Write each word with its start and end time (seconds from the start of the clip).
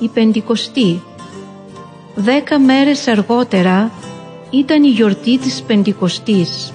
η 0.00 0.08
Πεντηκοστή. 0.08 1.02
Δέκα 2.14 2.58
μέρες 2.58 3.08
αργότερα 3.08 3.90
ήταν 4.50 4.84
η 4.84 4.88
γιορτή 4.88 5.38
της 5.38 5.62
Πεντηκοστής. 5.62 6.72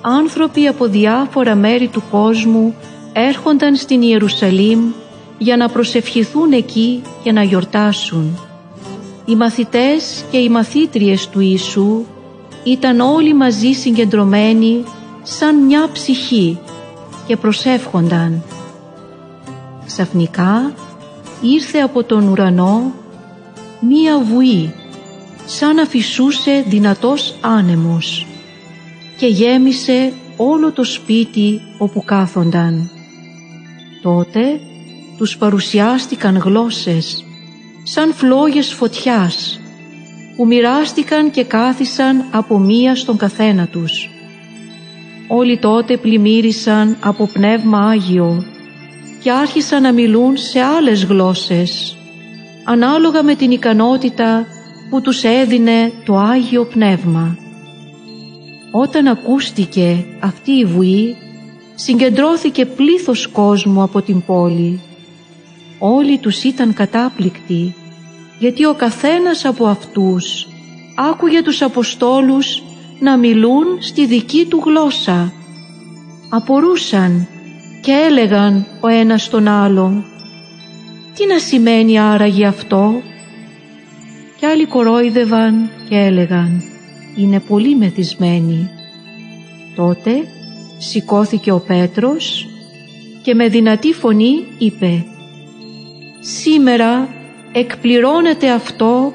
Άνθρωποι 0.00 0.66
από 0.66 0.86
διάφορα 0.86 1.54
μέρη 1.54 1.88
του 1.88 2.02
κόσμου 2.10 2.74
έρχονταν 3.12 3.76
στην 3.76 4.02
Ιερουσαλήμ 4.02 4.92
για 5.38 5.56
να 5.56 5.68
προσευχηθούν 5.68 6.52
εκεί 6.52 7.02
και 7.22 7.32
να 7.32 7.42
γιορτάσουν. 7.42 8.38
Οι 9.24 9.34
μαθητές 9.34 10.24
και 10.30 10.38
οι 10.38 10.48
μαθήτριες 10.48 11.28
του 11.28 11.40
Ιησού 11.40 12.04
ήταν 12.64 13.00
όλοι 13.00 13.34
μαζί 13.34 13.72
συγκεντρωμένοι 13.72 14.84
σαν 15.22 15.56
μια 15.56 15.88
ψυχή 15.92 16.58
και 17.26 17.36
προσεύχονταν. 17.36 18.42
Ξαφνικά 19.86 20.72
ήρθε 21.42 21.78
από 21.78 22.04
τον 22.04 22.28
ουρανό 22.28 22.92
μία 23.80 24.18
βουή 24.18 24.74
σαν 25.46 25.74
να 25.74 25.84
φυσούσε 25.84 26.64
δυνατός 26.68 27.34
άνεμος 27.40 28.26
και 29.16 29.26
γέμισε 29.26 30.12
όλο 30.36 30.72
το 30.72 30.84
σπίτι 30.84 31.60
όπου 31.78 32.04
κάθονταν. 32.04 32.90
Τότε 34.02 34.60
τους 35.18 35.36
παρουσιάστηκαν 35.36 36.36
γλώσσες 36.36 37.24
σαν 37.82 38.12
φλόγες 38.12 38.72
φωτιάς 38.72 39.60
που 40.36 40.46
μοιράστηκαν 40.46 41.30
και 41.30 41.44
κάθισαν 41.44 42.24
από 42.30 42.58
μία 42.58 42.96
στον 42.96 43.16
καθένα 43.16 43.66
τους. 43.66 44.10
Όλοι 45.28 45.58
τότε 45.58 45.96
πλημμύρισαν 45.96 46.96
από 47.00 47.26
Πνεύμα 47.26 47.78
Άγιο 47.78 48.44
και 49.22 49.30
άρχισαν 49.30 49.82
να 49.82 49.92
μιλούν 49.92 50.36
σε 50.36 50.60
άλλες 50.60 51.04
γλώσσες, 51.04 51.96
ανάλογα 52.64 53.22
με 53.22 53.34
την 53.34 53.50
ικανότητα 53.50 54.46
που 54.90 55.00
τους 55.00 55.24
έδινε 55.24 55.92
το 56.04 56.16
Άγιο 56.16 56.64
Πνεύμα. 56.64 57.36
Όταν 58.72 59.06
ακούστηκε 59.06 60.04
αυτή 60.20 60.50
η 60.52 60.64
βουή, 60.64 61.16
συγκεντρώθηκε 61.74 62.66
πλήθος 62.66 63.28
κόσμου 63.28 63.82
από 63.82 64.02
την 64.02 64.24
πόλη. 64.24 64.80
Όλοι 65.78 66.18
τους 66.18 66.44
ήταν 66.44 66.74
κατάπληκτοι, 66.74 67.74
γιατί 68.38 68.64
ο 68.64 68.74
καθένας 68.74 69.44
από 69.44 69.66
αυτούς 69.66 70.48
άκουγε 71.10 71.42
τους 71.42 71.62
Αποστόλους 71.62 72.62
να 73.00 73.16
μιλούν 73.16 73.64
στη 73.80 74.06
δική 74.06 74.46
του 74.46 74.62
γλώσσα. 74.64 75.32
Απορούσαν 76.28 77.28
και 77.82 77.92
έλεγαν 77.92 78.66
ο 78.80 78.88
ένας 78.88 79.28
τον 79.28 79.48
άλλον 79.48 80.04
«Τι 81.14 81.26
να 81.26 81.38
σημαίνει 81.38 81.98
άραγε 81.98 82.46
αυτό» 82.46 83.02
και 84.38 84.46
άλλοι 84.46 84.66
κορόιδευαν 84.66 85.70
και 85.88 85.96
έλεγαν 85.96 86.62
«Είναι 87.16 87.40
πολύ 87.40 87.76
μεθυσμένοι». 87.76 88.70
Τότε 89.76 90.10
σηκώθηκε 90.78 91.52
ο 91.52 91.58
Πέτρος 91.66 92.48
και 93.22 93.34
με 93.34 93.48
δυνατή 93.48 93.92
φωνή 93.92 94.44
είπε 94.58 95.04
«Σήμερα 96.20 97.08
εκπληρώνεται 97.52 98.50
αυτό 98.50 99.12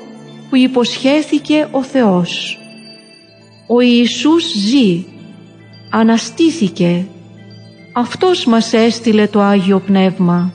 που 0.50 0.56
υποσχέθηκε 0.56 1.68
ο 1.72 1.84
Θεός. 1.84 2.60
Ο 3.68 3.82
Ιησούς 3.82 4.44
ζει, 4.54 5.06
αναστήθηκε. 5.90 7.06
Αυτός 8.00 8.46
μας 8.46 8.74
έστειλε 8.74 9.28
το 9.28 9.42
Άγιο 9.42 9.80
Πνεύμα. 9.80 10.54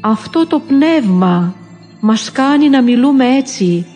Αυτό 0.00 0.46
το 0.46 0.58
Πνεύμα 0.58 1.54
μας 2.00 2.32
κάνει 2.32 2.68
να 2.68 2.82
μιλούμε 2.82 3.36
έτσι, 3.36 3.86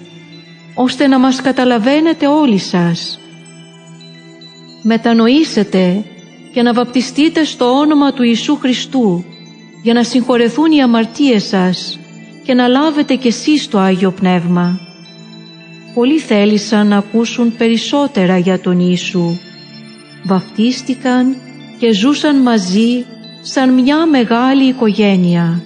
ώστε 0.74 1.06
να 1.06 1.18
μας 1.18 1.40
καταλαβαίνετε 1.40 2.26
όλοι 2.26 2.58
σας. 2.58 3.18
Μετανοήσετε 4.82 6.04
και 6.52 6.62
να 6.62 6.72
βαπτιστείτε 6.72 7.44
στο 7.44 7.64
όνομα 7.64 8.12
του 8.12 8.22
Ιησού 8.22 8.56
Χριστού 8.56 9.24
για 9.82 9.94
να 9.94 10.02
συγχωρεθούν 10.02 10.72
οι 10.72 10.82
αμαρτίες 10.82 11.44
σας 11.44 11.98
και 12.44 12.54
να 12.54 12.68
λάβετε 12.68 13.14
κι 13.14 13.28
εσείς 13.28 13.68
το 13.68 13.78
Άγιο 13.78 14.10
Πνεύμα. 14.10 14.80
Πολλοί 15.94 16.18
θέλησαν 16.18 16.86
να 16.86 16.96
ακούσουν 16.96 17.56
περισσότερα 17.56 18.38
για 18.38 18.60
τον 18.60 18.78
Ιησού. 18.80 19.38
Βαφτίστηκαν 20.24 21.36
και 21.78 21.92
ζούσαν 21.92 22.36
μαζί 22.36 23.04
σαν 23.40 23.74
μια 23.74 24.06
μεγάλη 24.06 24.64
οικογένεια. 24.64 25.62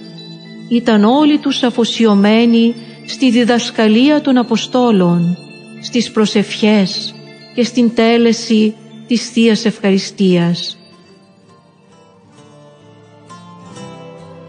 Ήταν 0.67 1.03
όλοι 1.03 1.37
τους 1.37 1.63
αφοσιωμένοι 1.63 2.75
στη 3.05 3.31
διδασκαλία 3.31 4.21
των 4.21 4.37
Αποστόλων, 4.37 5.37
στις 5.81 6.11
προσευχές 6.11 7.13
και 7.55 7.63
στην 7.63 7.95
τέλεση 7.95 8.75
της 9.07 9.29
Θείας 9.29 9.65
Ευχαριστίας. 9.65 10.77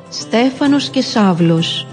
Στέφανος 0.08 0.88
και 0.88 1.00
Σάβλος 1.00 1.86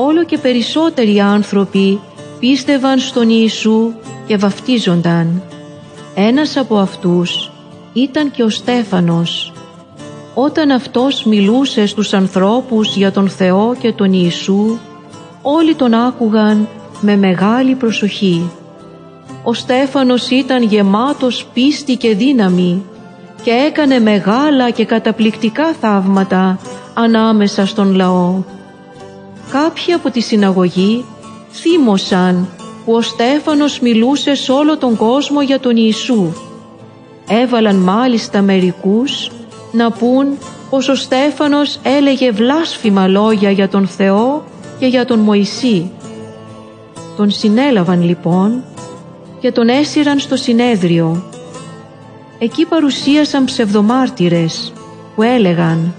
Όλο 0.00 0.24
και 0.24 0.38
περισσότεροι 0.38 1.20
άνθρωποι 1.20 2.00
πίστευαν 2.38 2.98
στον 2.98 3.30
Ιησού 3.30 3.92
και 4.26 4.36
βαφτίζονταν. 4.36 5.42
Ένας 6.14 6.56
από 6.56 6.78
αυτούς 6.78 7.50
ήταν 8.02 8.30
και 8.30 8.42
ο 8.42 8.48
Στέφανος. 8.48 9.52
Όταν 10.34 10.70
αυτός 10.70 11.24
μιλούσε 11.24 11.86
στους 11.86 12.12
ανθρώπους 12.12 12.96
για 12.96 13.12
τον 13.12 13.28
Θεό 13.28 13.76
και 13.80 13.92
τον 13.92 14.12
Ιησού, 14.12 14.78
όλοι 15.42 15.74
τον 15.74 15.94
άκουγαν 15.94 16.68
με 17.00 17.16
μεγάλη 17.16 17.74
προσοχή. 17.74 18.50
Ο 19.42 19.52
Στέφανος 19.54 20.30
ήταν 20.30 20.62
γεμάτος 20.62 21.46
πίστη 21.52 21.96
και 21.96 22.14
δύναμη 22.14 22.84
και 23.42 23.50
έκανε 23.50 23.98
μεγάλα 23.98 24.70
και 24.70 24.84
καταπληκτικά 24.84 25.72
θαύματα 25.80 26.58
ανάμεσα 26.94 27.66
στον 27.66 27.94
λαό. 27.94 28.42
Κάποιοι 29.50 29.92
από 29.92 30.10
τη 30.10 30.20
συναγωγή 30.20 31.04
θύμωσαν 31.52 32.48
που 32.84 32.92
ο 32.92 33.00
Στέφανος 33.00 33.80
μιλούσε 33.80 34.34
σε 34.34 34.52
όλο 34.52 34.78
τον 34.78 34.96
κόσμο 34.96 35.42
για 35.42 35.60
τον 35.60 35.76
Ιησού. 35.76 36.32
Έβαλαν 37.28 37.76
μάλιστα 37.76 38.42
μερικούς 38.42 39.30
να 39.72 39.90
πούν 39.90 40.38
πως 40.70 40.88
ο 40.88 40.94
Στέφανος 40.94 41.78
έλεγε 41.82 42.30
βλάσφημα 42.30 43.06
λόγια 43.06 43.50
για 43.50 43.68
τον 43.68 43.86
Θεό 43.86 44.44
και 44.78 44.86
για 44.86 45.04
τον 45.04 45.18
Μωυσή. 45.18 45.90
Τον 47.16 47.30
συνέλαβαν 47.30 48.02
λοιπόν 48.02 48.64
και 49.40 49.52
τον 49.52 49.68
έσυραν 49.68 50.18
στο 50.18 50.36
συνέδριο. 50.36 51.22
Εκεί 52.38 52.64
παρουσίασαν 52.64 53.44
ψευδομάρτυρες 53.44 54.72
που 55.14 55.22
έλεγαν 55.22 55.94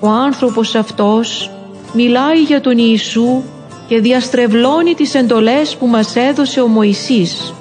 «Ο 0.00 0.08
άνθρωπος 0.08 0.74
αυτός 0.74 1.50
μιλάει 1.92 2.42
για 2.42 2.60
τον 2.60 2.78
Ιησού 2.78 3.42
και 3.88 4.00
διαστρεβλώνει 4.00 4.94
τις 4.94 5.14
εντολές 5.14 5.76
που 5.76 5.86
μας 5.86 6.16
έδωσε 6.16 6.60
ο 6.60 6.66
Μωυσής. 6.66 7.54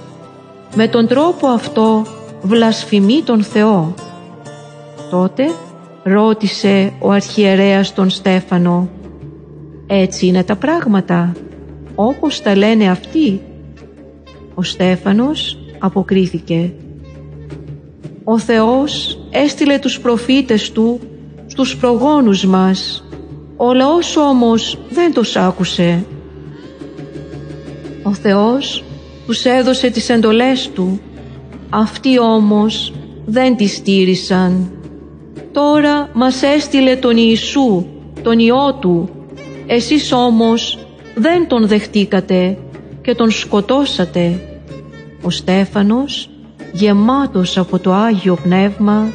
Με 0.76 0.88
τον 0.88 1.08
τρόπο 1.08 1.48
αυτό 1.48 2.06
βλασφημεί 2.44 3.22
τον 3.22 3.44
Θεό. 3.44 3.94
Τότε 5.10 5.52
ρώτησε 6.04 6.94
ο 7.00 7.12
αρχιερέας 7.12 7.94
τον 7.94 8.10
Στέφανο 8.10 8.90
«Έτσι 9.88 10.26
είναι 10.26 10.44
τα 10.44 10.56
πράγματα, 10.56 11.32
όπως 11.96 12.42
τα 12.42 12.56
λένε 12.56 12.90
αυτοί» 12.90 13.42
Ο 14.56 14.64
Στέφανος 14.64 15.58
αποκρίθηκε 15.80 16.74
«Ο 18.24 18.40
Θεός 18.40 19.20
έστειλε 19.30 19.80
τους 19.80 20.00
προφήτες 20.00 20.72
Του 20.72 21.00
στους 21.46 21.78
προγόνους 21.78 22.46
μας, 22.46 23.04
ο 23.58 23.74
λαός 23.74 24.18
όμως 24.18 24.78
δεν 24.90 25.14
τους 25.14 25.36
άκουσε. 25.36 26.06
Ο 28.04 28.14
Θεός 28.14 28.84
τους 29.26 29.46
έδωσε 29.46 29.90
τις 29.90 30.10
εντολές 30.10 30.70
Του, 30.74 31.00
αυτοί 31.74 32.20
όμως 32.20 32.94
δεν 33.26 33.56
τις 33.56 33.76
στήρισαν. 33.76 34.72
Τώρα 35.52 36.10
μας 36.14 36.42
έστειλε 36.44 36.96
τον 36.96 37.18
Ιησού, 37.18 37.86
τον 38.22 38.40
Υιό 38.40 38.74
Του, 38.80 39.10
εσείς 39.68 40.12
όμως 40.12 40.80
δεν 41.16 41.48
τον 41.48 41.68
δεχτήκατε 41.68 42.58
και 43.02 43.16
τον 43.16 43.32
σκοτώσατε. 43.32 44.40
Ο 45.24 45.30
Στέφανος, 45.30 46.30
γεμάτος 46.72 47.58
από 47.58 47.80
το 47.80 47.94
Άγιο 47.94 48.38
Πνεύμα, 48.44 49.12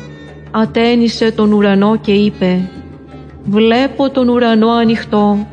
ατένισε 0.50 1.32
τον 1.32 1.52
ουρανό 1.52 1.96
και 1.96 2.12
είπε 2.12 2.70
«Βλέπω 3.44 4.10
τον 4.10 4.28
ουρανό 4.28 4.70
ανοιχτό 4.70 5.46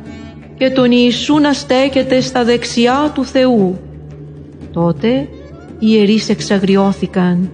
και 0.58 0.70
τον 0.70 0.90
Ιησού 0.92 1.38
να 1.38 1.52
στέκεται 1.52 2.20
στα 2.20 2.44
δεξιά 2.44 3.10
του 3.14 3.24
Θεού». 3.24 3.78
Τότε 4.72 5.28
οι 5.78 5.86
ιερείς 5.90 6.28
εξαγριώθηκαν, 6.28 7.50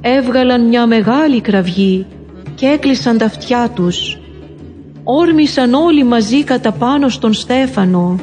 έβγαλαν 0.00 0.68
μια 0.68 0.86
μεγάλη 0.86 1.40
κραυγή 1.40 2.06
και 2.54 2.66
έκλεισαν 2.66 3.18
τα 3.18 3.24
αυτιά 3.24 3.70
τους. 3.74 4.18
όρμησαν 5.04 5.74
όλοι 5.74 6.04
μαζί 6.04 6.44
κατά 6.44 6.72
πάνω 6.72 7.08
στον 7.08 7.32
Στέφανο, 7.32 8.18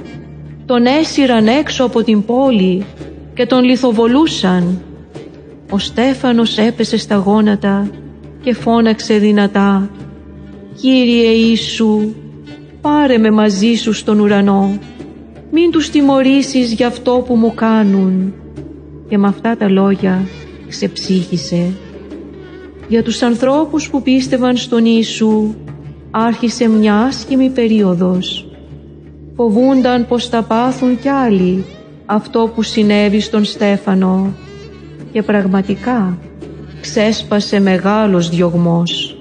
τον 0.66 0.86
έσυραν 0.86 1.48
έξω 1.48 1.84
από 1.84 2.04
την 2.04 2.26
πόλη 2.26 2.86
και 3.34 3.46
τον 3.46 3.64
λιθοβολούσαν. 3.64 4.82
Ο 5.70 5.78
Στέφανος 5.78 6.58
έπεσε 6.58 6.98
στα 6.98 7.16
γόνατα 7.16 7.90
και 8.42 8.54
φώναξε 8.54 9.18
δυνατά 9.18 9.90
«Κύριε 10.82 11.30
Ιησού, 11.30 12.14
πάρε 12.82 13.18
με 13.18 13.32
μαζί 13.32 13.74
σου 13.74 13.94
στον 13.94 14.20
ουρανό, 14.20 14.78
μην 15.52 15.72
τους 15.72 15.90
τιμωρήσεις 15.90 16.74
για 16.74 16.88
αυτό 16.88 17.24
που 17.28 17.36
μου 17.36 17.54
κάνουν». 17.56 18.34
Και 19.10 19.18
με 19.18 19.28
αυτά 19.28 19.58
τα 19.58 19.70
λόγια 19.70 20.28
ξεψύχησε. 20.68 21.72
Για 22.88 23.04
τους 23.04 23.22
ανθρώπους 23.22 23.90
που 23.90 24.02
πίστευαν 24.02 24.58
στον 24.58 24.86
Ιησού 24.86 25.54
άρχισε 26.12 26.70
μια 26.70 26.96
άσχημη 26.96 27.50
περίοδος. 27.50 28.48
Φοβούνταν 29.36 30.08
πως 30.08 30.28
θα 30.28 30.42
πάθουν 30.42 31.00
κι 31.00 31.10
άλλοι 31.10 31.66
αυτό 32.06 32.52
που 32.56 32.62
συνέβη 32.62 33.20
στον 33.20 33.44
Στέφανο 33.44 34.34
και 35.12 35.24
πραγματικά 35.24 36.18
ξέσπασε 36.82 37.60
μεγάλος 37.60 38.30
διωγμός. 38.30 39.18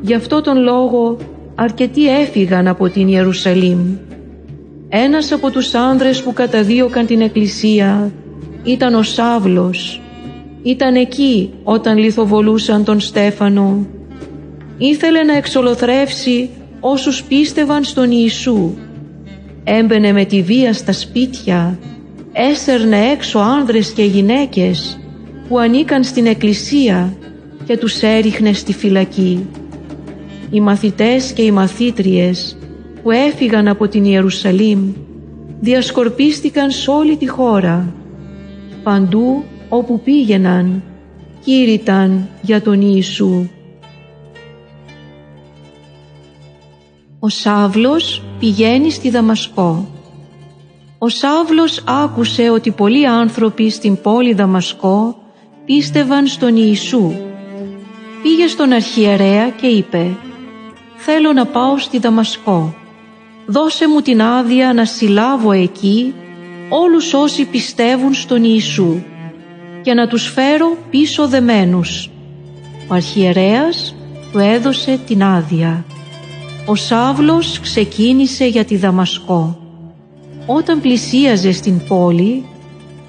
Γι' 0.00 0.14
αυτό 0.14 0.40
τον 0.40 0.62
λόγο 0.62 1.16
αρκετοί 1.54 2.20
έφυγαν 2.20 2.68
από 2.68 2.88
την 2.88 3.08
Ιερουσαλήμ. 3.08 3.96
Ένας 4.88 5.32
από 5.32 5.50
τους 5.50 5.74
άνδρες 5.74 6.22
που 6.22 6.32
καταδίωκαν 6.32 7.06
την 7.06 7.20
Εκκλησία 7.20 8.12
ήταν 8.64 8.94
ο 8.94 9.02
Σάβλος. 9.02 10.00
Ήταν 10.62 10.94
εκεί 10.94 11.50
όταν 11.62 11.98
λιθοβολούσαν 11.98 12.84
τον 12.84 13.00
Στέφανο. 13.00 13.86
Ήθελε 14.78 15.22
να 15.22 15.36
εξολοθρεύσει 15.36 16.50
όσους 16.80 17.22
πίστευαν 17.22 17.84
στον 17.84 18.10
Ιησού. 18.10 18.70
Έμπαινε 19.64 20.12
με 20.12 20.24
τη 20.24 20.42
βία 20.42 20.72
στα 20.72 20.92
σπίτια, 20.92 21.78
έσερνε 22.32 22.96
έξω 22.96 23.38
άνδρες 23.38 23.90
και 23.90 24.02
γυναίκες 24.02 25.00
που 25.48 25.58
ανήκαν 25.58 26.04
στην 26.04 26.26
εκκλησία 26.26 27.16
και 27.64 27.78
τους 27.78 28.02
έριχνε 28.02 28.52
στη 28.52 28.72
φυλακή. 28.72 29.46
Οι 30.50 30.60
μαθητές 30.60 31.32
και 31.32 31.42
οι 31.42 31.50
μαθήτριες 31.50 32.56
που 33.02 33.10
έφυγαν 33.10 33.68
από 33.68 33.88
την 33.88 34.04
Ιερουσαλήμ 34.04 34.92
διασκορπίστηκαν 35.60 36.70
σε 36.70 36.90
όλη 36.90 37.16
τη 37.16 37.28
χώρα. 37.28 37.94
Παντού 38.82 39.44
όπου 39.68 40.00
πήγαιναν 40.00 40.82
κήρυταν 41.44 42.28
για 42.42 42.62
τον 42.62 42.80
Ιησού. 42.80 43.48
Ο 47.18 47.28
Σάβλος 47.28 48.22
πηγαίνει 48.38 48.90
στη 48.90 49.10
Δαμασκό. 49.10 49.88
Ο 50.98 51.08
Σάβλος 51.08 51.82
άκουσε 51.86 52.50
ότι 52.50 52.70
πολλοί 52.70 53.06
άνθρωποι 53.06 53.70
στην 53.70 54.00
πόλη 54.00 54.34
Δαμασκό 54.34 55.16
πίστευαν 55.64 56.26
στον 56.26 56.56
Ιησού. 56.56 57.12
Πήγε 58.22 58.46
στον 58.46 58.72
αρχιερέα 58.72 59.48
και 59.50 59.66
είπε 59.66 60.16
«Θέλω 60.96 61.32
να 61.32 61.46
πάω 61.46 61.78
στη 61.78 61.98
Δαμασκό. 61.98 62.74
Δώσε 63.46 63.88
μου 63.88 64.00
την 64.00 64.22
άδεια 64.22 64.72
να 64.72 64.84
συλλάβω 64.84 65.52
εκεί 65.52 66.14
όλους 66.80 67.14
όσοι 67.14 67.44
πιστεύουν 67.44 68.14
στον 68.14 68.44
Ιησού 68.44 69.02
και 69.82 69.94
να 69.94 70.06
τους 70.06 70.26
φέρω 70.26 70.76
πίσω 70.90 71.28
δεμένους». 71.28 72.10
Ο 72.88 72.94
αρχιερέας 72.94 73.94
του 74.32 74.38
έδωσε 74.38 75.00
την 75.06 75.22
άδεια. 75.22 75.84
Ο 76.66 76.74
Σάβλος 76.74 77.60
ξεκίνησε 77.60 78.46
για 78.46 78.64
τη 78.64 78.76
Δαμασκό. 78.76 79.58
Όταν 80.46 80.80
πλησίαζε 80.80 81.52
στην 81.52 81.80
πόλη, 81.88 82.44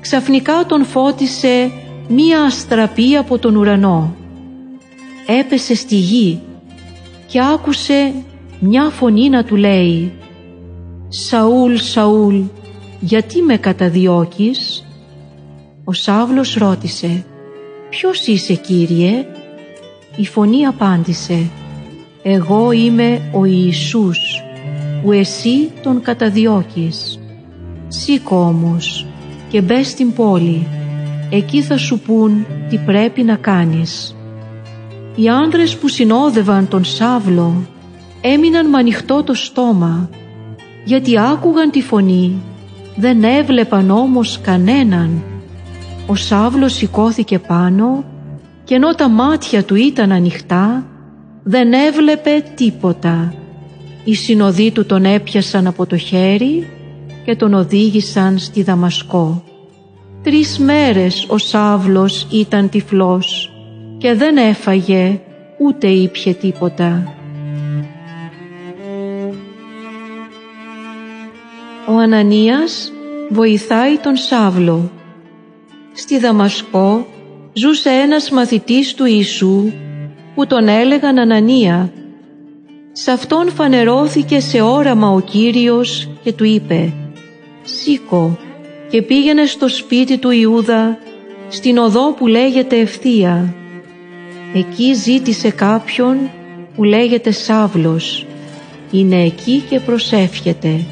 ξαφνικά 0.01 0.65
τον 0.67 0.85
φώτισε 0.85 1.71
μία 2.07 2.41
αστραπή 2.41 3.15
από 3.15 3.37
τον 3.37 3.55
ουρανό. 3.55 4.15
Έπεσε 5.39 5.75
στη 5.75 5.95
γη 5.95 6.39
και 7.27 7.41
άκουσε 7.53 8.13
μια 8.59 8.89
φωνή 8.89 9.29
να 9.29 9.43
του 9.43 9.55
λέει 9.55 10.11
«Σαούλ, 11.09 11.75
Σαούλ, 11.75 12.41
γιατί 13.05 13.41
με 13.41 13.57
καταδιώκεις» 13.57 14.85
Ο 15.83 15.93
Σάβλος 15.93 16.55
ρώτησε 16.55 17.25
«Ποιος 17.89 18.27
είσαι 18.27 18.53
Κύριε» 18.53 19.25
Η 20.15 20.25
φωνή 20.25 20.65
απάντησε 20.65 21.49
«Εγώ 22.23 22.71
είμαι 22.71 23.21
ο 23.31 23.45
Ιησούς 23.45 24.43
που 25.03 25.11
εσύ 25.11 25.71
τον 25.83 26.01
καταδιώκεις. 26.01 27.19
Σήκω 27.87 28.35
όμως 28.35 29.07
και 29.49 29.61
μπε 29.61 29.83
στην 29.83 30.13
πόλη 30.13 30.67
εκεί 31.29 31.61
θα 31.61 31.77
σου 31.77 31.99
πούν 31.99 32.45
τι 32.69 32.77
πρέπει 32.77 33.23
να 33.23 33.35
κάνεις. 33.35 34.15
Οι 35.15 35.29
άνδρες 35.29 35.77
που 35.77 35.87
συνόδευαν 35.87 36.67
τον 36.67 36.83
Σάβλο 36.83 37.67
έμειναν 38.21 38.69
με 38.69 38.77
ανοιχτό 38.77 39.23
το 39.23 39.33
στόμα 39.33 40.09
γιατί 40.85 41.19
άκουγαν 41.19 41.71
τη 41.71 41.81
φωνή, 41.81 42.41
δεν 42.95 43.23
έβλεπαν 43.23 43.89
όμως 43.89 44.39
κανέναν. 44.41 45.23
Ο 46.07 46.15
Σάβλος 46.15 46.73
σηκώθηκε 46.73 47.39
πάνω 47.39 48.03
και 48.63 48.75
ενώ 48.75 48.95
τα 48.95 49.09
μάτια 49.09 49.63
του 49.63 49.75
ήταν 49.75 50.11
ανοιχτά 50.11 50.85
δεν 51.43 51.73
έβλεπε 51.73 52.43
τίποτα. 52.55 53.33
Οι 54.03 54.13
συνοδοί 54.15 54.71
του 54.71 54.85
τον 54.85 55.05
έπιασαν 55.05 55.67
από 55.67 55.85
το 55.85 55.97
χέρι 55.97 56.67
και 57.25 57.35
τον 57.35 57.53
οδήγησαν 57.53 58.37
στη 58.37 58.63
Δαμασκό. 58.63 59.43
Τρεις 60.23 60.59
μέρες 60.59 61.25
ο 61.29 61.37
Σάβλος 61.37 62.27
ήταν 62.31 62.69
τυφλός 62.69 63.51
και 63.97 64.13
δεν 64.13 64.37
έφαγε 64.37 65.19
ούτε 65.59 65.87
ήπιε 65.87 66.33
τίποτα. 66.33 67.13
Ο 71.87 71.97
Ανανίας 71.97 72.91
βοηθάει 73.29 73.97
τον 73.97 74.15
Σάβλο. 74.15 74.91
Στη 75.93 76.19
Δαμασκό 76.19 77.07
ζούσε 77.53 77.89
ένας 77.89 78.29
μαθητής 78.29 78.93
του 78.93 79.05
Ιησού 79.05 79.71
που 80.35 80.47
τον 80.47 80.67
έλεγαν 80.67 81.19
Ανανία. 81.19 81.91
Σ' 82.91 83.07
αυτόν 83.07 83.51
φανερώθηκε 83.51 84.39
σε 84.39 84.61
όραμα 84.61 85.09
ο 85.09 85.19
Κύριος 85.19 86.09
και 86.23 86.33
του 86.33 86.43
είπε 86.43 86.93
«Σήκω 87.63 88.37
και 88.89 89.01
πήγαινε 89.01 89.45
στο 89.45 89.67
σπίτι 89.67 90.17
του 90.17 90.31
Ιούδα 90.31 90.97
στην 91.49 91.77
οδό 91.77 92.13
που 92.13 92.27
λέγεται 92.27 92.79
Ευθεία. 92.79 93.53
Εκεί 94.53 94.93
ζήτησε 94.93 95.49
κάποιον 95.49 96.17
που 96.75 96.83
λέγεται 96.83 97.31
Σάβλος. 97.31 98.25
Είναι 98.91 99.23
εκεί 99.23 99.63
και 99.69 99.79
προσεύχεται. 99.79 100.85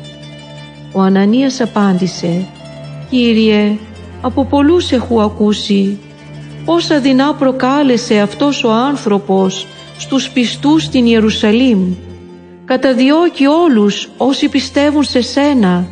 Ο 0.93 1.01
Ανανίας 1.01 1.61
απάντησε 1.61 2.47
«Κύριε, 3.09 3.77
από 4.21 4.45
πολλούς 4.45 4.91
έχω 4.91 5.21
ακούσει 5.21 5.99
πόσα 6.65 6.99
δεινά 6.99 7.33
προκάλεσε 7.33 8.19
αυτός 8.19 8.63
ο 8.63 8.71
άνθρωπος 8.71 9.67
στους 9.97 10.29
πιστούς 10.29 10.83
στην 10.83 11.05
Ιερουσαλήμ. 11.05 11.93
Καταδιώκει 12.65 13.45
όλους 13.45 14.09
όσοι 14.17 14.49
πιστεύουν 14.49 15.03
σε 15.03 15.21
σένα 15.21 15.87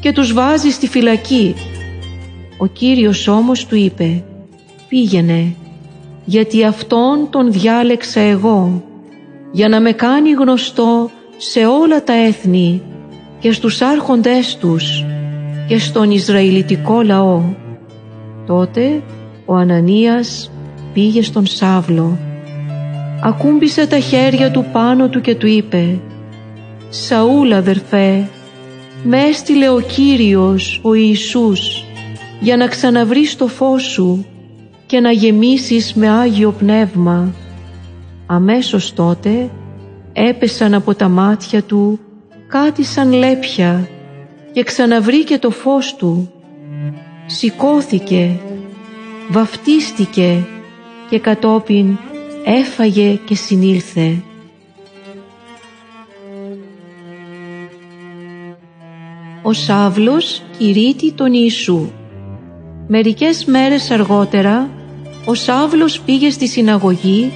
και 0.00 0.12
τους 0.12 0.32
βάζει 0.32 0.70
στη 0.70 0.88
φυλακή. 0.88 1.54
Ο 2.58 2.66
Κύριος 2.66 3.28
όμως 3.28 3.66
του 3.66 3.76
είπε 3.76 4.24
«Πήγαινε, 4.88 5.54
γιατί 6.24 6.64
Αυτόν 6.64 7.26
τον 7.30 7.52
διάλεξα 7.52 8.20
εγώ, 8.20 8.84
για 9.52 9.68
να 9.68 9.80
με 9.80 9.92
κάνει 9.92 10.30
γνωστό 10.30 11.10
σε 11.36 11.66
όλα 11.66 12.04
τα 12.04 12.12
έθνη 12.12 12.82
και 13.40 13.52
στους 13.52 13.80
άρχοντές 13.80 14.56
τους 14.56 15.04
και 15.68 15.78
στον 15.78 16.10
Ισραηλιτικό 16.10 17.02
λαό». 17.02 17.42
Τότε 18.46 19.02
ο 19.44 19.54
Ανανίας 19.54 20.50
πήγε 20.92 21.22
στον 21.22 21.46
Σάβλο. 21.46 22.18
Ακούμπησε 23.22 23.86
τα 23.86 23.98
χέρια 23.98 24.50
του 24.50 24.64
πάνω 24.72 25.08
του 25.08 25.20
και 25.20 25.34
του 25.34 25.46
είπε 25.46 25.98
«Σαούλ 26.88 27.52
αδερφέ, 27.52 28.28
με 29.04 29.18
έστειλε 29.18 29.68
ο 29.68 29.80
Κύριος, 29.80 30.80
ο 30.82 30.94
Ιησούς, 30.94 31.84
για 32.40 32.56
να 32.56 32.66
ξαναβρεις 32.66 33.36
το 33.36 33.46
φως 33.46 33.82
σου 33.82 34.24
και 34.86 35.00
να 35.00 35.10
γεμίσεις 35.10 35.94
με 35.94 36.08
Άγιο 36.08 36.52
Πνεύμα». 36.58 37.34
Αμέσως 38.26 38.94
τότε 38.94 39.50
έπεσαν 40.12 40.74
από 40.74 40.94
τα 40.94 41.08
μάτια 41.08 41.62
του 41.62 41.98
κάτι 42.50 42.84
σαν 42.84 43.12
λέπια 43.12 43.88
και 44.52 44.62
ξαναβρήκε 44.62 45.38
το 45.38 45.50
φως 45.50 45.94
του. 45.94 46.32
Σηκώθηκε, 47.26 48.40
βαφτίστηκε 49.28 50.46
και 51.10 51.18
κατόπιν 51.18 51.98
έφαγε 52.44 53.18
και 53.24 53.34
συνήλθε. 53.34 54.22
ο 59.42 59.52
Σάβλος 59.52 60.42
κηρύττει 60.58 61.12
τον 61.12 61.32
Ιησού. 61.32 61.90
Μερικές 62.86 63.44
μέρες 63.44 63.90
αργότερα 63.90 64.70
ο 65.24 65.34
Σάβλος 65.34 66.00
πήγε 66.00 66.30
στη 66.30 66.48
συναγωγή 66.48 67.32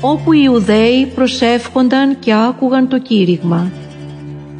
όπου 0.00 0.32
οι 0.32 0.40
Ιουδαίοι 0.44 1.06
προσεύχονταν 1.14 2.18
και 2.18 2.32
άκουγαν 2.32 2.88
το 2.88 2.98
κήρυγμα. 2.98 3.72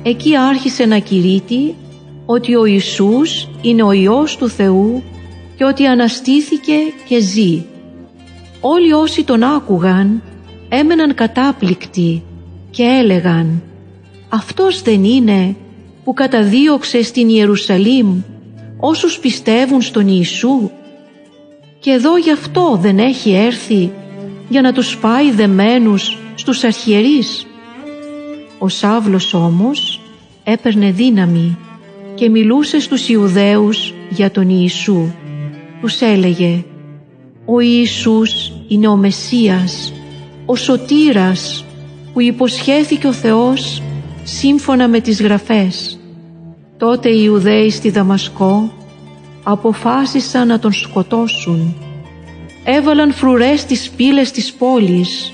Εκεί 0.02 0.37
άρχισε 0.37 0.85
να 0.85 0.99
κηρύττει 0.99 1.75
ότι 2.26 2.54
ο 2.54 2.64
Ιησούς 2.64 3.49
είναι 3.62 3.83
ο 3.83 3.92
Υιός 3.92 4.37
του 4.37 4.49
Θεού 4.49 5.02
και 5.57 5.64
ότι 5.64 5.87
αναστήθηκε 5.87 6.75
και 7.09 7.21
ζει. 7.21 7.64
Όλοι 8.61 8.92
όσοι 8.92 9.25
τον 9.25 9.42
άκουγαν 9.42 10.23
έμεναν 10.69 11.14
κατάπληκτοι 11.14 12.23
και 12.71 12.83
έλεγαν 12.83 13.62
«Αυτός 14.28 14.83
δεν 14.83 15.04
είναι 15.04 15.57
που 16.04 16.14
καταδίωξε 16.14 17.02
στην 17.02 17.28
Ιερουσαλήμ 17.28 18.23
όσους 18.80 19.19
πιστεύουν 19.19 19.83
στον 19.83 20.09
Ιησού 20.09 20.71
και 21.78 21.90
εδώ 21.90 22.16
γι' 22.16 22.33
αυτό 22.33 22.78
δεν 22.80 22.99
έχει 22.99 23.33
έρθει 23.33 23.90
για 24.49 24.61
να 24.61 24.73
τους 24.73 24.97
πάει 24.99 25.30
δεμένους 25.30 26.19
στους 26.35 26.64
αρχιερείς». 26.64 27.50
Ο 28.62 28.69
Σάβλος 28.69 29.35
όμως 29.35 30.00
έπαιρνε 30.45 30.90
δύναμη 30.90 31.59
και 32.14 32.29
μιλούσε 32.29 32.81
στους 32.81 33.09
Ιουδαίους 33.09 33.95
για 34.11 34.31
τον 34.31 34.49
Ιησού. 34.49 35.12
Τους 35.81 36.00
έλεγε 36.00 36.64
«Ο 37.45 37.61
Ιησούς 37.61 38.52
είναι 38.69 38.88
ο 38.88 38.97
Μεσσίας, 38.97 39.93
ο 40.47 40.57
Σωτήρας 40.57 41.64
που 42.12 42.21
υποσχέθηκε 42.21 43.07
ο 43.07 43.12
Θεός 43.12 43.83
σύμφωνα 44.23 44.88
με 44.88 45.00
τις 45.00 45.23
Γραφές». 45.23 45.99
Τότε 46.79 47.09
οι 47.09 47.21
Ιουδαίοι 47.25 47.71
στη 47.71 47.90
Δαμασκό 47.90 48.73
αποφάσισαν 49.43 50.47
να 50.47 50.59
τον 50.59 50.73
σκοτώσουν. 50.73 51.76
Έβαλαν 52.64 53.12
φρουρές 53.12 53.61
στις 53.61 53.90
πύλες 53.90 54.31
της 54.31 54.52
πόλης 54.52 55.33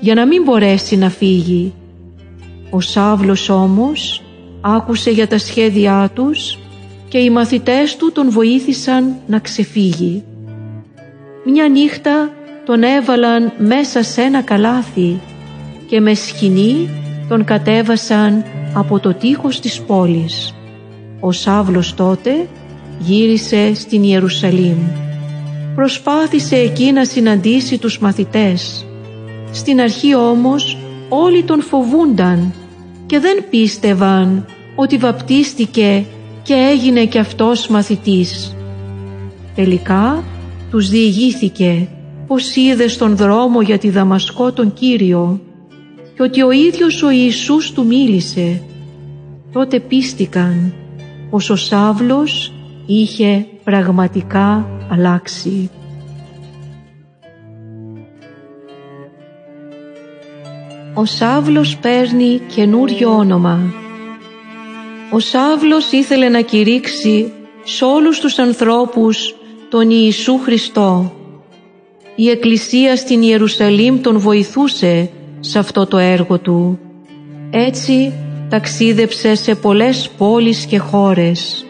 για 0.00 0.14
να 0.14 0.26
μην 0.26 0.42
μπορέσει 0.42 0.96
να 0.96 1.10
φύγει. 1.10 1.72
Ο 2.70 2.80
Σάβλος 2.80 3.48
όμως 3.48 4.22
άκουσε 4.60 5.10
για 5.10 5.28
τα 5.28 5.38
σχέδιά 5.38 6.10
τους 6.14 6.58
και 7.08 7.18
οι 7.18 7.30
μαθητές 7.30 7.96
του 7.96 8.12
τον 8.12 8.30
βοήθησαν 8.30 9.16
να 9.26 9.38
ξεφύγει. 9.38 10.24
Μια 11.44 11.68
νύχτα 11.68 12.30
τον 12.64 12.82
έβαλαν 12.82 13.52
μέσα 13.58 14.02
σε 14.02 14.22
ένα 14.22 14.42
καλάθι 14.42 15.20
και 15.86 16.00
με 16.00 16.14
σκηνή 16.14 16.88
τον 17.28 17.44
κατέβασαν 17.44 18.44
από 18.74 18.98
το 19.00 19.14
τείχος 19.14 19.60
της 19.60 19.80
πόλης. 19.80 20.54
Ο 21.20 21.32
Σάβλος 21.32 21.94
τότε 21.94 22.48
γύρισε 22.98 23.74
στην 23.74 24.02
Ιερουσαλήμ. 24.02 24.78
Προσπάθησε 25.74 26.56
εκεί 26.56 26.92
να 26.92 27.04
συναντήσει 27.04 27.78
τους 27.78 27.98
μαθητές. 27.98 28.86
Στην 29.52 29.80
αρχή 29.80 30.14
όμως 30.14 30.76
όλοι 31.08 31.42
τον 31.42 31.62
φοβούνταν 31.62 32.52
και 33.06 33.18
δεν 33.18 33.44
πίστευαν 33.50 34.46
ότι 34.74 34.96
βαπτίστηκε 34.96 36.04
και 36.42 36.54
έγινε 36.54 37.04
και 37.04 37.18
αυτός 37.18 37.68
μαθητής. 37.68 38.56
Τελικά 39.54 40.24
τους 40.70 40.88
διηγήθηκε 40.88 41.88
πως 42.26 42.56
είδε 42.56 42.88
στον 42.88 43.16
δρόμο 43.16 43.62
για 43.62 43.78
τη 43.78 43.90
Δαμασκό 43.90 44.52
τον 44.52 44.72
Κύριο 44.72 45.40
και 46.14 46.22
ότι 46.22 46.42
ο 46.42 46.50
ίδιος 46.50 47.02
ο 47.02 47.10
Ιησούς 47.10 47.72
του 47.72 47.86
μίλησε. 47.86 48.62
Τότε 49.52 49.80
πίστηκαν 49.80 50.72
πως 51.30 51.50
ο 51.50 51.56
Σάβλος 51.56 52.52
είχε 52.86 53.46
πραγματικά 53.64 54.66
αλλάξει. 54.90 55.70
Ο 60.98 61.04
Σάβλος 61.04 61.76
παίρνει 61.76 62.40
καινούριο 62.54 63.16
όνομα. 63.16 63.72
Ο 65.10 65.18
Σάβλος 65.18 65.92
ήθελε 65.92 66.28
να 66.28 66.40
κηρύξει 66.40 67.32
σε 67.64 67.84
όλους 67.84 68.20
τους 68.20 68.38
ανθρώπους 68.38 69.34
τον 69.68 69.90
Ιησού 69.90 70.38
Χριστό. 70.38 71.12
Η 72.16 72.30
Εκκλησία 72.30 72.96
στην 72.96 73.22
Ιερουσαλήμ 73.22 74.00
τον 74.00 74.18
βοηθούσε 74.18 75.10
σε 75.40 75.58
αυτό 75.58 75.86
το 75.86 75.98
έργο 75.98 76.38
του. 76.38 76.78
Έτσι 77.50 78.12
ταξίδεψε 78.48 79.34
σε 79.34 79.54
πολλές 79.54 80.10
πόλεις 80.18 80.64
και 80.64 80.78
χώρες. 80.78 81.66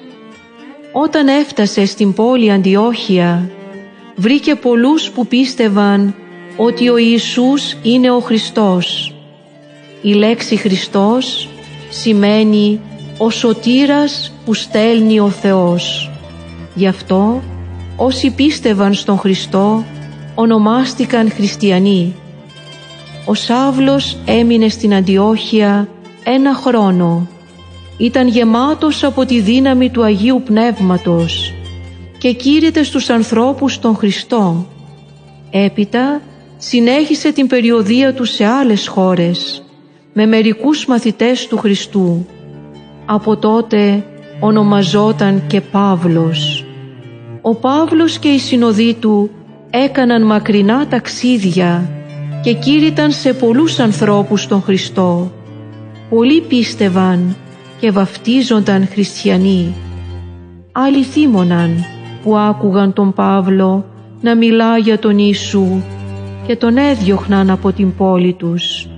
Όταν 0.92 1.28
έφτασε 1.28 1.87
στην 1.87 2.12
πόλη 2.12 2.52
Αντιόχεια, 2.52 3.50
βρήκε 4.16 4.54
πολλούς 4.54 5.11
που 5.11 5.26
πίστευαν 5.26 6.14
ότι 6.56 6.88
ο 6.88 6.97
Ιησούς 6.97 7.76
είναι 7.82 8.11
ο 8.11 8.20
Χριστός. 8.20 9.12
Η 10.02 10.12
λέξη 10.12 10.57
Χριστός 10.57 11.49
σημαίνει 11.90 12.81
ο 13.19 13.31
σωτήρας 13.31 14.33
που 14.45 14.55
στέλνει 14.55 15.21
ο 15.21 15.28
Θεός. 15.28 16.11
Γι' 16.75 16.87
αυτό 16.87 17.43
όσοι 17.97 18.31
πίστευαν 18.31 18.95
στον 18.95 19.19
Χριστό 19.19 19.85
ονομάστηκαν 20.35 21.31
χριστιανοί. 21.31 22.14
Ο 23.25 23.35
Σάβλος 23.35 24.17
έμεινε 24.25 24.69
στην 24.69 24.95
Αντιόχεια 24.95 25.88
ένα 26.25 26.55
χρόνο. 26.55 27.28
Ήταν 27.97 28.28
γεμάτος 28.28 29.05
από 29.05 29.25
τη 29.25 29.40
δύναμη 29.40 29.90
του 29.90 30.02
Αγίου 30.02 30.43
Πνεύματος 30.45 31.55
και 32.19 32.33
κήρυτε 32.33 32.83
στους 32.83 33.11
ανθρώπους 33.11 33.78
τον 33.78 33.97
Χριστό. 33.97 34.67
Έπειτα 35.50 36.21
συνέχισε 36.57 37.33
την 37.33 37.47
περιοδία 37.47 38.14
του 38.14 38.25
σε 38.25 38.45
άλλες 38.45 38.87
χώρες 38.87 39.62
με 40.20 40.26
μερικούς 40.26 40.87
μαθητές 40.87 41.46
του 41.46 41.56
Χριστού. 41.56 42.26
Από 43.06 43.37
τότε 43.37 44.04
ονομαζόταν 44.40 45.42
και 45.46 45.60
Παύλος. 45.60 46.64
Ο 47.42 47.54
Παύλος 47.54 48.18
και 48.18 48.28
οι 48.28 48.38
συνοδοί 48.38 48.94
του 48.94 49.30
έκαναν 49.70 50.26
μακρινά 50.26 50.87
ταξίδια 50.87 51.90
και 52.42 52.52
κήρυταν 52.52 53.10
σε 53.10 53.32
πολλούς 53.32 53.78
ανθρώπους 53.78 54.46
τον 54.46 54.62
Χριστό. 54.62 55.32
Πολλοί 56.10 56.40
πίστευαν 56.40 57.37
και 57.80 57.90
βαφτίζονταν 57.90 58.88
χριστιανοί. 58.92 59.75
Άλλοι 60.72 61.02
θύμωναν 61.02 61.84
που 62.22 62.37
άκουγαν 62.37 62.92
τον 62.92 63.12
Παύλο 63.12 63.84
να 64.20 64.37
μιλά 64.37 64.78
για 64.78 64.98
τον 64.98 65.18
Ιησού 65.18 65.82
και 66.46 66.56
τον 66.56 66.76
έδιωχναν 66.76 67.50
από 67.50 67.72
την 67.72 67.94
πόλη 67.96 68.32
τους. 68.32 68.88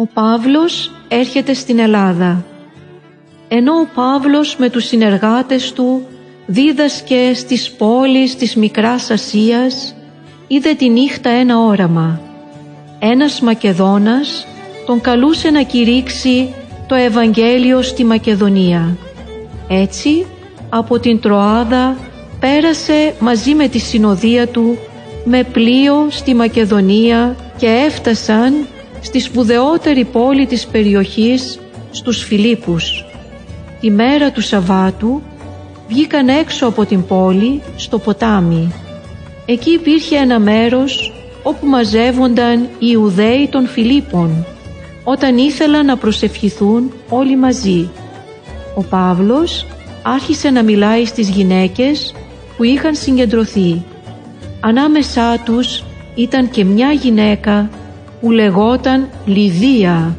Ο 0.00 0.06
Παύλος 0.06 0.90
έρχεται 1.08 1.54
στην 1.54 1.78
Ελλάδα. 1.78 2.44
Ενώ 3.48 3.72
ο 3.72 3.86
Παύλος 3.94 4.56
με 4.56 4.70
τους 4.70 4.84
συνεργάτες 4.84 5.72
του 5.72 6.06
δίδασκε 6.46 7.34
στις 7.34 7.70
πόλεις 7.70 8.36
της 8.36 8.54
Μικράς 8.56 9.10
Ασίας, 9.10 9.94
είδε 10.46 10.74
τη 10.74 10.88
νύχτα 10.88 11.30
ένα 11.30 11.58
όραμα. 11.58 12.20
Ένας 12.98 13.40
Μακεδόνας 13.40 14.46
τον 14.86 15.00
καλούσε 15.00 15.50
να 15.50 15.62
κηρύξει 15.62 16.54
το 16.86 16.94
Ευαγγέλιο 16.94 17.82
στη 17.82 18.04
Μακεδονία. 18.04 18.96
Έτσι, 19.68 20.26
από 20.68 20.98
την 20.98 21.20
Τροάδα 21.20 21.96
πέρασε 22.40 23.14
μαζί 23.20 23.54
με 23.54 23.68
τη 23.68 23.78
συνοδεία 23.78 24.48
του 24.48 24.78
με 25.24 25.42
πλοίο 25.42 26.06
στη 26.10 26.34
Μακεδονία 26.34 27.36
και 27.56 27.66
έφτασαν 27.66 28.66
στη 29.00 29.20
σπουδαιότερη 29.20 30.04
πόλη 30.04 30.46
της 30.46 30.66
περιοχής 30.66 31.58
στους 31.90 32.22
Φιλίππους. 32.24 33.04
Τη 33.80 33.90
μέρα 33.90 34.30
του 34.30 34.40
Σαββάτου 34.40 35.22
βγήκαν 35.88 36.28
έξω 36.28 36.66
από 36.66 36.84
την 36.84 37.06
πόλη 37.06 37.62
στο 37.76 37.98
ποτάμι. 37.98 38.72
Εκεί 39.46 39.70
υπήρχε 39.70 40.16
ένα 40.16 40.38
μέρος 40.38 41.12
όπου 41.42 41.66
μαζεύονταν 41.66 42.62
οι 42.62 42.66
Ιουδαίοι 42.78 43.48
των 43.50 43.66
Φιλίππων 43.66 44.46
όταν 45.04 45.38
ήθελαν 45.38 45.86
να 45.86 45.96
προσευχηθούν 45.96 46.92
όλοι 47.08 47.36
μαζί. 47.36 47.90
Ο 48.74 48.82
Παύλος 48.82 49.66
άρχισε 50.02 50.50
να 50.50 50.62
μιλάει 50.62 51.04
στις 51.04 51.28
γυναίκες 51.28 52.14
που 52.56 52.64
είχαν 52.64 52.94
συγκεντρωθεί. 52.94 53.82
Ανάμεσά 54.60 55.38
τους 55.44 55.84
ήταν 56.14 56.50
και 56.50 56.64
μια 56.64 56.92
γυναίκα 56.92 57.70
που 58.20 58.30
λεγόταν 58.30 59.08
Λιδία. 59.24 60.16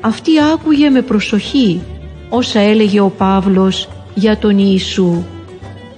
Αυτή 0.00 0.30
άκουγε 0.52 0.90
με 0.90 1.02
προσοχή 1.02 1.80
όσα 2.28 2.60
έλεγε 2.60 3.00
ο 3.00 3.08
Παύλος 3.08 3.88
για 4.14 4.38
τον 4.38 4.58
Ιησού. 4.58 5.22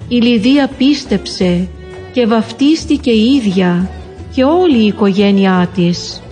Η 0.09 0.17
Λιδία 0.17 0.69
πίστεψε 0.79 1.69
και 2.13 2.27
βαφτίστηκε 2.27 3.11
η 3.11 3.35
ίδια 3.35 3.91
και 4.35 4.45
όλη 4.45 4.79
η 4.79 4.87
οικογένειά 4.87 5.69
της. 5.75 6.23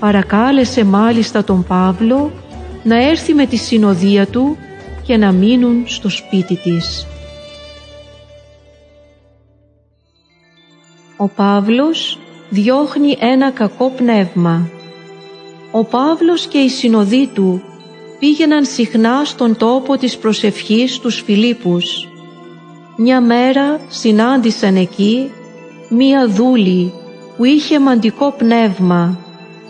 Παρακάλεσε 0.00 0.84
μάλιστα 0.84 1.44
τον 1.44 1.64
Παύλο 1.64 2.32
να 2.82 3.08
έρθει 3.08 3.34
με 3.34 3.46
τη 3.46 3.56
συνοδεία 3.56 4.26
του 4.26 4.56
και 5.02 5.16
να 5.16 5.32
μείνουν 5.32 5.82
στο 5.86 6.08
σπίτι 6.08 6.56
της. 6.56 7.06
Ο 11.16 11.28
Παύλος 11.28 12.18
διώχνει 12.52 13.16
ένα 13.20 13.50
κακό 13.50 13.92
πνεύμα. 13.96 14.68
Ο 15.70 15.84
Παύλος 15.84 16.46
και 16.46 16.58
οι 16.58 16.68
συνοδοί 16.68 17.26
του 17.34 17.62
πήγαιναν 18.18 18.64
συχνά 18.64 19.24
στον 19.24 19.56
τόπο 19.56 19.96
της 19.96 20.16
προσευχής 20.18 20.98
τους 20.98 21.22
Φιλίππους. 21.26 22.08
Μια 22.96 23.20
μέρα 23.20 23.80
συνάντησαν 23.88 24.76
εκεί 24.76 25.30
μία 25.88 26.28
δούλη 26.28 26.92
που 27.36 27.44
είχε 27.44 27.80
μαντικό 27.80 28.34
πνεύμα, 28.38 29.18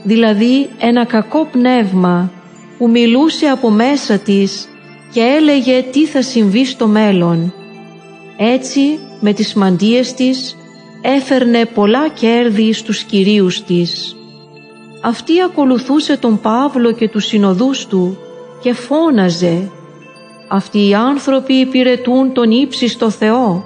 δηλαδή 0.02 0.68
ένα 0.78 1.04
κακό 1.04 1.48
πνεύμα 1.52 2.30
που 2.78 2.88
μιλούσε 2.88 3.46
από 3.46 3.70
μέσα 3.70 4.18
της 4.18 4.68
και 5.12 5.20
έλεγε 5.20 5.82
τι 5.92 6.06
θα 6.06 6.22
συμβεί 6.22 6.64
στο 6.64 6.86
μέλλον. 6.86 7.54
Έτσι 8.36 8.98
με 9.20 9.32
τις 9.32 9.54
μαντίες 9.54 10.14
της 10.14 10.56
έφερνε 11.02 11.64
πολλά 11.64 12.08
κέρδη 12.08 12.72
στους 12.72 13.02
κυρίους 13.02 13.62
της. 13.62 14.16
Αυτή 15.02 15.40
ακολουθούσε 15.42 16.16
τον 16.16 16.40
Παύλο 16.40 16.92
και 16.92 17.08
τους 17.08 17.24
συνοδούς 17.24 17.86
του 17.86 18.18
και 18.62 18.72
φώναζε 18.72 19.70
«Αυτοί 20.48 20.88
οι 20.88 20.94
άνθρωποι 20.94 21.52
υπηρετούν 21.52 22.32
τον 22.32 22.50
ύψιστο 22.50 23.10
Θεό 23.10 23.64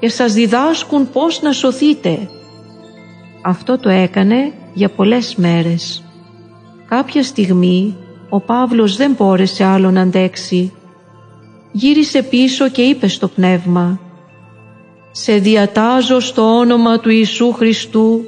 και 0.00 0.08
σας 0.08 0.32
διδάσκουν 0.32 1.10
πώς 1.10 1.42
να 1.42 1.52
σωθείτε». 1.52 2.28
Αυτό 3.42 3.78
το 3.78 3.88
έκανε 3.88 4.52
για 4.74 4.88
πολλές 4.88 5.34
μέρες. 5.34 6.02
Κάποια 6.88 7.22
στιγμή 7.22 7.96
ο 8.28 8.40
Παύλος 8.40 8.96
δεν 8.96 9.14
μπόρεσε 9.18 9.64
άλλο 9.64 9.90
να 9.90 10.00
αντέξει. 10.00 10.72
Γύρισε 11.72 12.22
πίσω 12.22 12.68
και 12.68 12.82
είπε 12.82 13.08
στο 13.08 13.28
πνεύμα 13.28 14.00
«Σε 15.16 15.38
διατάζω 15.38 16.20
στο 16.20 16.42
όνομα 16.42 17.00
του 17.00 17.10
Ιησού 17.10 17.52
Χριστού 17.52 18.20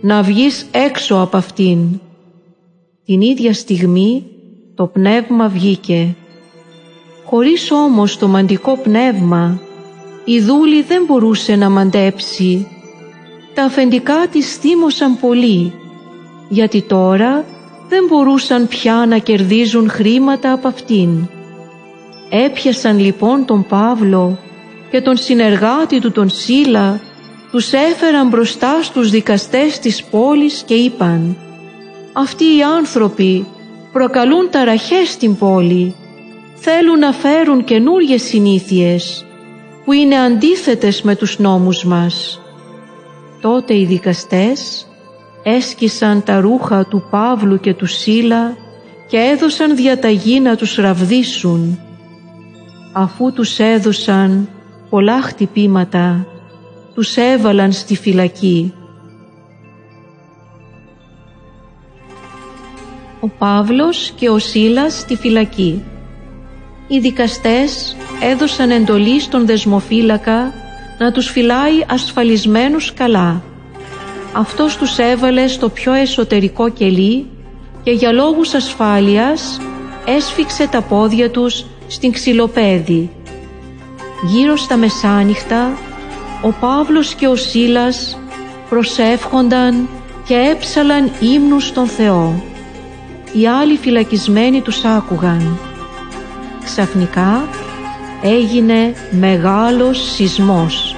να 0.00 0.22
βγεις 0.22 0.66
έξω 0.70 1.16
από 1.20 1.36
αυτήν». 1.36 1.78
Την 3.04 3.20
ίδια 3.20 3.52
στιγμή 3.54 4.24
το 4.74 4.86
πνεύμα 4.86 5.48
βγήκε. 5.48 6.14
Χωρίς 7.24 7.70
όμως 7.70 8.18
το 8.18 8.28
μαντικό 8.28 8.76
πνεύμα 8.76 9.60
η 10.24 10.40
δούλη 10.40 10.82
δεν 10.82 11.04
μπορούσε 11.04 11.56
να 11.56 11.70
μαντέψει. 11.70 12.66
Τα 13.54 13.64
αφεντικά 13.64 14.26
της 14.30 14.56
θύμωσαν 14.56 15.18
πολύ 15.20 15.72
γιατί 16.48 16.82
τώρα 16.82 17.44
δεν 17.88 18.04
μπορούσαν 18.08 18.68
πια 18.68 19.04
να 19.08 19.18
κερδίζουν 19.18 19.90
χρήματα 19.90 20.52
από 20.52 20.68
αυτήν. 20.68 21.28
Έπιασαν 22.30 22.98
λοιπόν 22.98 23.44
τον 23.44 23.66
Παύλο 23.68 24.38
και 24.94 25.00
τον 25.00 25.16
συνεργάτη 25.16 26.00
του 26.00 26.12
τον 26.12 26.28
Σίλα 26.30 27.00
τους 27.50 27.72
έφεραν 27.72 28.28
μπροστά 28.28 28.82
στους 28.82 29.10
δικαστές 29.10 29.78
της 29.78 30.04
πόλης 30.04 30.62
και 30.66 30.74
είπαν 30.74 31.36
«Αυτοί 32.12 32.44
οι 32.44 32.62
άνθρωποι 32.62 33.46
προκαλούν 33.92 34.50
ταραχές 34.50 35.08
στην 35.08 35.36
πόλη, 35.36 35.94
θέλουν 36.54 36.98
να 36.98 37.12
φέρουν 37.12 37.64
καινούριες 37.64 38.22
συνήθειες 38.22 39.26
που 39.84 39.92
είναι 39.92 40.16
αντίθετες 40.16 41.02
με 41.02 41.16
τους 41.16 41.38
νόμους 41.38 41.84
μας». 41.84 42.40
Τότε 43.40 43.78
οι 43.78 43.84
δικαστές 43.84 44.86
έσκισαν 45.42 46.22
τα 46.22 46.40
ρούχα 46.40 46.86
του 46.86 47.06
Παύλου 47.10 47.60
και 47.60 47.74
του 47.74 47.86
Σίλα 47.86 48.56
και 49.08 49.16
έδωσαν 49.16 49.76
διαταγή 49.76 50.40
να 50.40 50.56
τους 50.56 50.76
ραβδίσουν. 50.76 51.78
Αφού 52.92 53.32
τους 53.32 53.58
έδωσαν 53.58 54.48
πολλά 54.94 55.22
χτυπήματα, 55.22 56.26
τους 56.94 57.16
έβαλαν 57.16 57.72
στη 57.72 57.96
φυλακή. 57.96 58.74
Ο 63.20 63.28
Παύλος 63.28 64.12
και 64.16 64.28
ο 64.28 64.38
Σίλας 64.38 64.98
στη 64.98 65.16
φυλακή. 65.16 65.84
Οι 66.88 66.98
δικαστές 66.98 67.96
έδωσαν 68.22 68.70
εντολή 68.70 69.20
στον 69.20 69.46
δεσμοφύλακα 69.46 70.52
να 70.98 71.12
τους 71.12 71.30
φυλάει 71.30 71.84
ασφαλισμένους 71.88 72.92
καλά 72.92 73.42
αυτός 74.32 74.76
τους 74.76 74.98
έβαλε 74.98 75.46
στο 75.46 75.68
πιο 75.68 75.92
εσωτερικό 75.92 76.68
κελί 76.68 77.26
και 77.82 77.90
για 77.90 78.12
λόγους 78.12 78.54
ασφάλειας 78.54 79.60
έσφιξε 80.06 80.68
τα 80.68 80.82
πόδια 80.82 81.30
τους 81.30 81.64
στην 81.86 82.12
ξυλοπέδη. 82.12 83.23
Γύρω 84.22 84.56
στα 84.56 84.76
μεσάνυχτα 84.76 85.72
ο 86.42 86.52
Παύλος 86.60 87.14
και 87.14 87.26
ο 87.26 87.36
Σίλας 87.36 88.18
προσεύχονταν 88.68 89.88
και 90.24 90.34
έψαλαν 90.34 91.10
ύμνους 91.20 91.66
στον 91.66 91.86
Θεό. 91.86 92.42
Οι 93.32 93.46
άλλοι 93.46 93.76
φυλακισμένοι 93.76 94.60
τους 94.60 94.84
άκουγαν. 94.84 95.58
Ξαφνικά 96.64 97.48
έγινε 98.22 98.94
μεγάλος 99.10 100.12
σεισμός. 100.12 100.96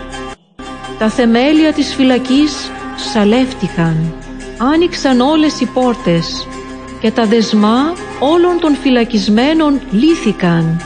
Τα 0.99 1.09
θεμέλια 1.09 1.73
της 1.73 1.95
φυλακής 1.95 2.71
σαλεύτηκαν. 2.97 4.15
Άνοιξαν 4.59 5.21
όλες 5.21 5.61
οι 5.61 5.67
πόρτες 5.67 6.47
και 7.01 7.11
τα 7.11 7.27
δεσμά 7.27 7.93
όλων 8.21 8.59
των 8.61 8.75
φυλακισμένων 8.75 9.81
λύθηκαν. 9.91 10.81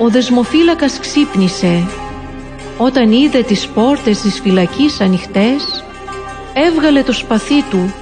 Ο 0.00 0.08
δεσμοφύλακας 0.08 0.98
ξύπνησε. 0.98 1.86
Όταν 2.78 3.12
είδε 3.12 3.42
τις 3.42 3.66
πόρτες 3.68 4.20
της 4.20 4.40
φυλακής 4.40 5.00
ανοιχτές, 5.00 5.84
έβγαλε 6.54 7.02
το 7.02 7.12
σπαθί 7.12 7.62
του 7.70 7.92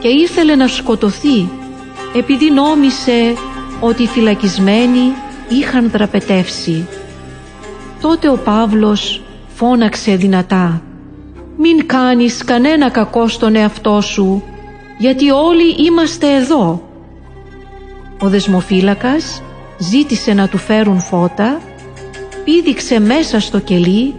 και 0.00 0.08
ήθελε 0.08 0.54
να 0.54 0.66
σκοτωθεί 0.68 1.48
επειδή 2.14 2.50
νόμισε 2.50 3.34
ότι 3.80 4.02
οι 4.02 4.06
φυλακισμένοι 4.06 5.12
είχαν 5.48 5.90
δραπετεύσει. 5.90 6.88
Τότε 8.00 8.28
ο 8.28 8.38
Παύλος 8.44 9.22
φώναξε 9.54 10.16
δυνατά 10.16 10.82
μην 11.56 11.86
κάνεις 11.86 12.44
κανένα 12.44 12.90
κακό 12.90 13.28
στον 13.28 13.56
εαυτό 13.56 14.00
σου, 14.00 14.42
γιατί 14.98 15.30
όλοι 15.30 15.74
είμαστε 15.86 16.34
εδώ. 16.34 16.82
Ο 18.20 18.28
δεσμοφύλακας 18.28 19.42
ζήτησε 19.90 20.32
να 20.32 20.48
του 20.48 20.58
φέρουν 20.58 21.00
φώτα, 21.00 21.60
πήδηξε 22.44 23.00
μέσα 23.00 23.40
στο 23.40 23.58
κελί 23.58 24.14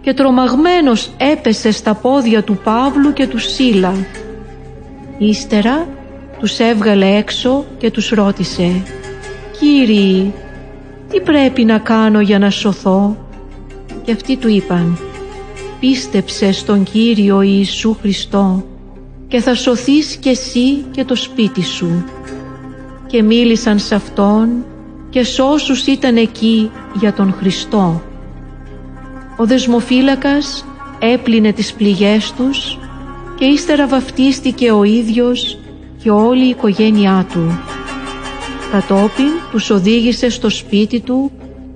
και 0.00 0.14
τρομαγμένος 0.14 1.10
έπεσε 1.16 1.70
στα 1.70 1.94
πόδια 1.94 2.42
του 2.42 2.58
Παύλου 2.64 3.12
και 3.12 3.26
του 3.26 3.38
Σίλα. 3.38 3.94
Ύστερα 5.18 5.86
τους 6.38 6.58
έβγαλε 6.58 7.16
έξω 7.16 7.64
και 7.78 7.90
τους 7.90 8.08
ρώτησε 8.08 8.82
«Κύριοι, 9.60 10.34
τι 11.10 11.20
πρέπει 11.20 11.64
να 11.64 11.78
κάνω 11.78 12.20
για 12.20 12.38
να 12.38 12.50
σωθώ» 12.50 13.16
και 14.04 14.12
αυτοί 14.12 14.36
του 14.36 14.48
είπαν 14.48 14.98
πίστεψε 15.80 16.52
στον 16.52 16.82
Κύριο 16.82 17.40
Ιησού 17.40 17.96
Χριστό 18.00 18.64
και 19.28 19.40
θα 19.40 19.54
σωθείς 19.54 20.16
και 20.16 20.28
εσύ 20.30 20.84
και 20.90 21.04
το 21.04 21.14
σπίτι 21.14 21.62
σου. 21.64 22.04
Και 23.06 23.22
μίλησαν 23.22 23.78
σε 23.78 23.94
Αυτόν 23.94 24.64
και 25.16 25.24
σ' 25.24 25.38
όσους 25.38 25.86
ήταν 25.86 26.16
εκεί 26.16 26.70
για 26.94 27.12
τον 27.12 27.34
Χριστό. 27.38 28.02
Ο 29.36 29.46
δεσμοφύλακας 29.46 30.64
έπλυνε 30.98 31.52
τις 31.52 31.72
πληγές 31.72 32.32
τους 32.32 32.78
και 33.38 33.44
ύστερα 33.44 33.86
βαφτίστηκε 33.86 34.70
ο 34.70 34.84
ίδιος 34.84 35.58
και 36.02 36.10
όλη 36.10 36.44
η 36.44 36.48
οικογένειά 36.48 37.26
του. 37.32 37.60
Κατόπιν 38.72 39.30
τους 39.50 39.70
οδήγησε 39.70 40.28
στο 40.28 40.50
σπίτι 40.50 41.00
του 41.00 41.30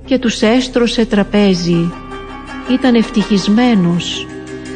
και 0.04 0.18
τους 0.18 0.42
έστρωσε 0.42 1.06
τραπέζι 1.06 1.92
ήταν 2.72 2.94
ευτυχισμένος 2.94 4.26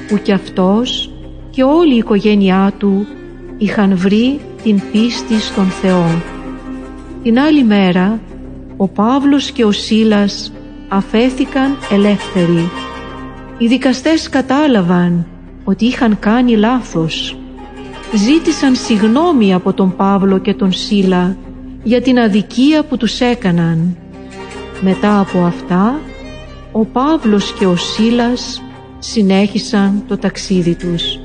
που 0.09 0.19
κι 0.23 0.33
αυτός 0.33 1.11
και 1.51 1.63
όλη 1.63 1.95
η 1.95 1.99
οικογένειά 1.99 2.73
του 2.79 3.07
είχαν 3.59 3.97
βρει 3.97 4.41
την 4.63 4.83
πίστη 4.93 5.41
στον 5.41 5.67
Θεό. 5.67 6.23
Την 7.23 7.39
άλλη 7.39 7.65
μέρα 7.65 8.21
ο 8.77 8.89
Παύλος 8.89 9.51
και 9.51 9.65
ο 9.65 9.73
Σίλας 9.73 10.53
αφέθηκαν 10.89 11.77
ελεύθεροι. 11.91 12.71
Οι 13.59 13.67
δικαστές 13.67 14.29
κατάλαβαν 14.29 15.27
ότι 15.65 15.85
είχαν 15.85 16.19
κάνει 16.19 16.57
λάθος. 16.57 17.39
Ζήτησαν 18.15 18.75
συγνώμη 18.75 19.55
από 19.55 19.73
τον 19.73 19.97
Παύλο 19.97 20.39
και 20.39 20.55
τον 20.55 20.73
Σίλα 20.73 21.37
για 21.83 22.03
την 22.03 22.19
αδικία 22.19 22.85
που 22.85 22.97
τους 22.97 23.21
έκαναν. 23.21 23.97
Μετά 24.81 25.21
από 25.21 25.39
αυτά 25.39 26.01
ο 26.73 26.85
Παύλος 26.85 27.53
και 27.53 27.67
ο 27.67 27.77
Σίλας 27.77 28.63
συνέχισαν 28.99 30.05
το 30.09 30.19
ταξίδι 30.19 30.75
τους. 30.75 31.24